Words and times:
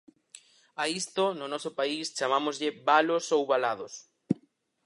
A 0.81 0.83
isto, 1.01 1.23
no 1.39 1.45
noso 1.53 1.71
país, 1.79 2.05
chamámoslle 2.17 2.69
valos 2.89 3.25
ou 3.35 3.41
valados. 3.51 3.93